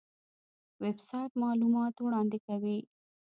ویب 0.83 0.97
سایټ 1.09 1.31
معلومات 1.43 1.93
وړاندې 1.99 2.37
کوي 2.47 2.77